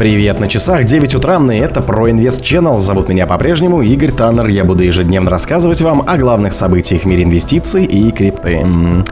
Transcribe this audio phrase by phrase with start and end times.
[0.00, 2.78] Привет, на часах 9 утра, и это ProInvest Channel.
[2.78, 4.46] Зовут меня по-прежнему Игорь Таннер.
[4.46, 8.60] Я буду ежедневно рассказывать вам о главных событиях в мире инвестиций и крипты.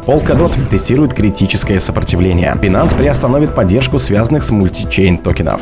[0.06, 2.54] Polkadot тестирует критическое сопротивление.
[2.58, 5.60] Binance приостановит поддержку связанных с мультичейн токенов.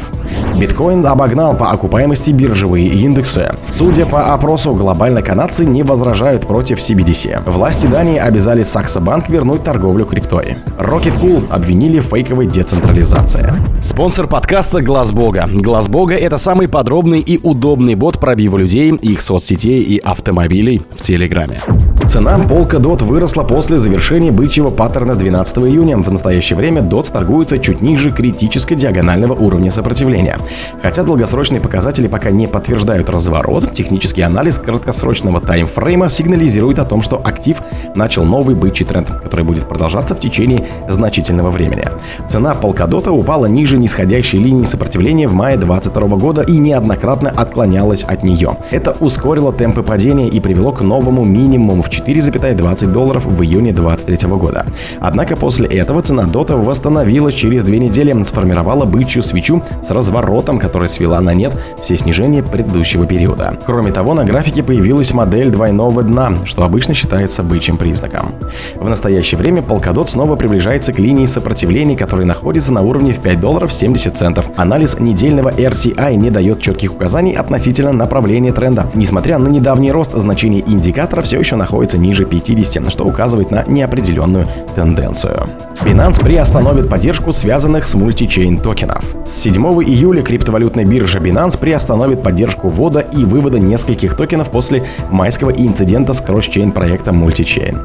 [0.58, 3.50] Биткоин обогнал по окупаемости биржевые индексы.
[3.68, 7.50] Судя по опросу, глобально канадцы не возражают против CBDC.
[7.50, 10.56] Власти Дании обязали Сакса Банк вернуть торговлю криптой.
[10.78, 13.52] Rocket обвинили в фейковой децентрализации.
[13.82, 15.46] Спонсор подкаста Глаз Бога.
[15.52, 21.02] Глаз Бога— это самый подробный и удобный бот пробива людей, их соцсетей и автомобилей в
[21.02, 21.60] Телеграме.
[22.06, 25.98] Цена Polkadot выросла после завершения бычьего паттерна 12 июня.
[25.98, 30.38] В настоящее время DOT торгуется чуть ниже критической диагонального уровня сопротивления.
[30.82, 37.20] Хотя долгосрочные показатели пока не подтверждают разворот, технический анализ краткосрочного таймфрейма сигнализирует о том, что
[37.22, 37.58] актив
[37.94, 41.84] начал новый бычий тренд, который будет продолжаться в течение значительного времени.
[42.28, 48.22] Цена Polkadot упала ниже нисходящей линии сопротивления в мае 2022 года и неоднократно отклонялась от
[48.22, 48.56] нее.
[48.70, 54.28] Это ускорило темпы падения и привело к новому минимуму в 4,20 долларов в июне 2023
[54.36, 54.66] года.
[55.00, 60.88] Однако после этого цена дота восстановилась через две недели, сформировала бычью свечу с разворотом, который
[60.88, 63.58] свела на нет все снижения предыдущего периода.
[63.66, 68.34] Кроме того, на графике появилась модель двойного дна, что обычно считается бычьим признаком.
[68.76, 73.40] В настоящее время Polkadot снова приближается к линии сопротивления, которая находится на уровне в 5
[73.40, 74.50] долларов 70 центов.
[74.56, 78.88] Анализ недельного RCI не дает четких указаний относительно направления тренда.
[78.94, 84.46] Несмотря на недавний рост, значение индикатора все еще находится ниже 50, что указывает на неопределенную
[84.74, 85.48] тенденцию.
[85.82, 89.04] Binance приостановит поддержку связанных с мультичейн токенов.
[89.26, 95.50] С 7 июля криптовалютная биржа Binance приостановит поддержку ввода и вывода нескольких токенов после майского
[95.50, 97.78] инцидента с кросс-чейн проекта Multichain.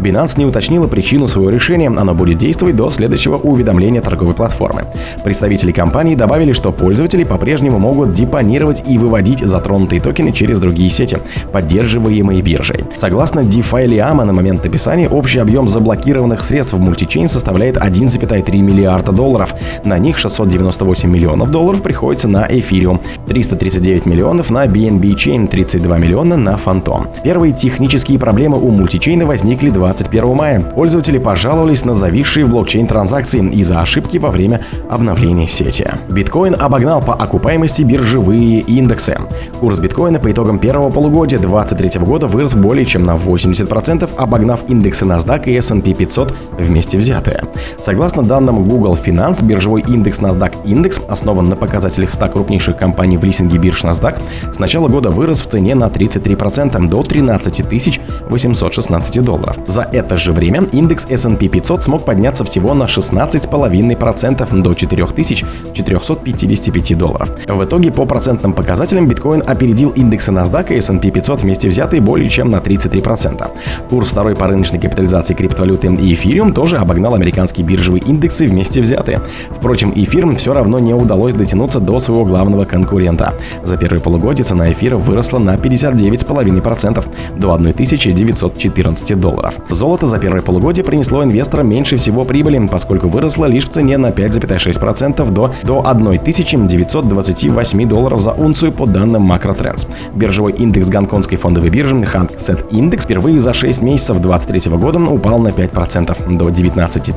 [0.00, 4.84] Binance не уточнила причину своего решения, оно будет действовать до следующего уведомления торговой платформы.
[5.24, 11.18] Представители компании добавили, что пользователи по-прежнему могут депонировать и выводить затронутые токены через другие сети,
[11.52, 12.84] поддерживаемые биржей.
[12.94, 19.10] Согласно DeFi Liama на момент описания общий объем заблокированных средств в мультичейн составляет 1,3 миллиарда
[19.10, 19.52] долларов.
[19.84, 26.36] На них 698 миллионов долларов приходится на Ethereum, 339 миллионов на BNB Chain, 32 миллиона
[26.36, 27.08] на Phantom.
[27.24, 30.60] Первые технические проблемы у мультичейна возникли 21 мая.
[30.60, 35.90] Пользователи пожаловались на зависшие в блокчейн транзакции из-за ошибки во время обновления сети.
[36.10, 39.16] Биткоин обогнал по окупаемости биржевые индексы.
[39.58, 44.60] Курс биткоина по итогам первого полугодия 2023 года вырос более чем на 8 80%, обогнав
[44.68, 47.44] индексы NASDAQ и S&P 500 вместе взятые.
[47.78, 53.24] Согласно данным Google Finance, биржевой индекс NASDAQ Index основан на показателях 100 крупнейших компаний в
[53.24, 54.20] листинге бирж NASDAQ,
[54.52, 59.58] с начала года вырос в цене на 33% до 13 816 долларов.
[59.66, 67.30] За это же время индекс S&P 500 смог подняться всего на 16,5% до 4455 долларов.
[67.46, 72.28] В итоге по процентным показателям биткоин опередил индексы NASDAQ и S&P 500 вместе взятые более
[72.28, 73.38] чем на 33%.
[73.38, 73.50] 1%.
[73.88, 79.20] Курс второй по рыночной капитализации криптовалюты и эфириум тоже обогнал американские биржевые индексы вместе взятые.
[79.50, 83.34] Впрочем, эфирм все равно не удалось дотянуться до своего главного конкурента.
[83.62, 87.04] За первое полугодие цена эфира выросла на 59,5%
[87.38, 89.54] до 1914 долларов.
[89.68, 94.08] Золото за первое полугодие принесло инвесторам меньше всего прибыли, поскольку выросло лишь в цене на
[94.08, 99.86] 5,6% до, до 1928 долларов за унцию по данным Макротрендс.
[100.14, 105.38] Биржевой индекс гонконгской фондовой биржи Hang Seng Index впервые за 6 месяцев 2023 года упал
[105.38, 107.16] на 5% до 19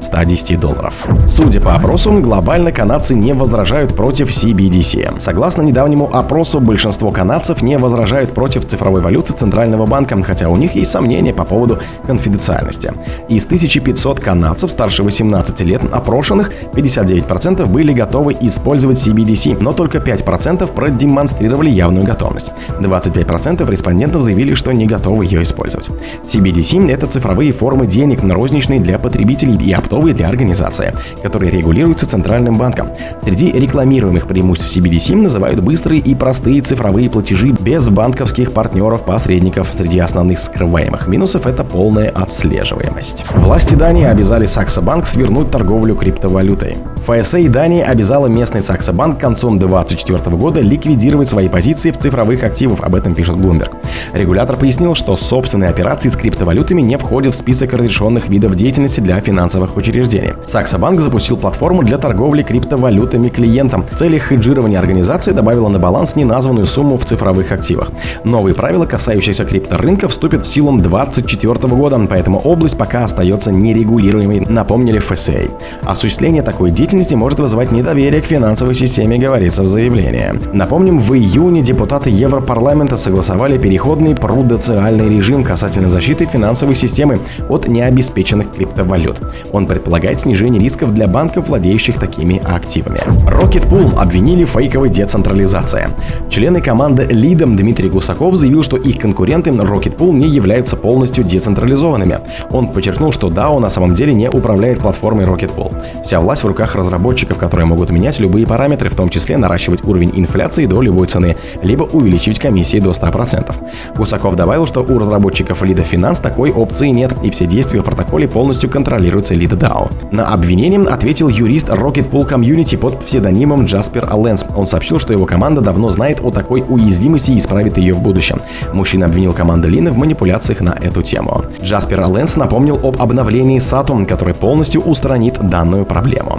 [0.00, 1.06] 110 долларов.
[1.26, 5.20] Судя по опросу, глобально канадцы не возражают против CBDC.
[5.20, 10.74] Согласно недавнему опросу, большинство канадцев не возражают против цифровой валюты Центрального банка, хотя у них
[10.74, 12.92] есть сомнения по поводу конфиденциальности.
[13.28, 20.72] Из 1500 канадцев старше 18 лет опрошенных 59% были готовы использовать CBDC, но только 5%
[20.72, 22.50] продемонстрировали явную готовность.
[22.80, 25.90] 25% респондентов заявили, что не готовы ее использовать.
[26.24, 30.92] CBDC— это цифровые формы денег, розничные для потребителей и оптовые для организации,
[31.22, 32.88] которые регулируются Центральным банком.
[33.22, 39.70] Среди рекламируемых преимуществ CBDC называют быстрые и простые цифровые платежи без банковских партнеров-посредников.
[39.74, 43.24] Среди основных скрываемых минусов это полная отслеживаемость.
[43.34, 46.76] Власти Дании обязали Сакса Банк свернуть торговлю криптовалютой.
[47.06, 52.42] ФСА Дании обязала местный Сакса Банк к концу 2024 года ликвидировать свои позиции в цифровых
[52.42, 53.70] активах, об этом пишет Bloomberg.
[54.12, 59.18] Регулятор пояснил, что собственные операции с криптовалютами не входят в список разрешенных видов деятельности для
[59.20, 60.34] финансовых учреждений.
[60.44, 63.86] Сакса Банк запустил платформу для торговли криптовалютами клиентам.
[63.90, 67.90] В целях хеджирования организации добавила на баланс неназванную сумму в цифровых активах.
[68.24, 74.98] Новые правила, касающиеся крипторынка, вступят в силу 2024 года, поэтому область пока остается нерегулируемой, напомнили
[74.98, 75.48] ФСА.
[75.82, 80.32] Осуществление такой деятельности деятельности может вызывать недоверие к финансовой системе, говорится в заявлении.
[80.52, 88.50] Напомним, в июне депутаты Европарламента согласовали переходный пруденциальный режим касательно защиты финансовой системы от необеспеченных
[88.50, 89.20] криптовалют.
[89.52, 92.98] Он предполагает снижение рисков для банков, владеющих такими активами.
[93.28, 95.90] Rocket Pool обвинили в фейковой децентрализации.
[96.28, 102.18] Члены команды Лидом Дмитрий Гусаков заявил, что их конкуренты Rocket Pool не являются полностью децентрализованными.
[102.50, 105.72] Он подчеркнул, что DAO на самом деле не управляет платформой Rocket Pool.
[106.02, 110.12] Вся власть в руках разработчиков, которые могут менять любые параметры, в том числе наращивать уровень
[110.14, 113.54] инфляции до любой цены, либо увеличивать комиссии до 100%.
[113.96, 118.26] Гусаков добавил, что у разработчиков Лида Финанс такой опции нет, и все действия в протоколе
[118.26, 119.90] полностью контролируются Лида DAO.
[120.10, 124.44] На обвинение ответил юрист Rocket Pool Community под псевдонимом Джаспер Алленс.
[124.56, 128.40] Он сообщил, что его команда давно знает о такой уязвимости и исправит ее в будущем.
[128.72, 131.44] Мужчина обвинил команду Лины в манипуляциях на эту тему.
[131.62, 136.38] Джаспер Алленс напомнил об обновлении Сатум, который полностью устранит данную проблему.